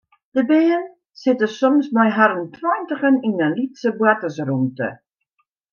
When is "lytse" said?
3.59-3.89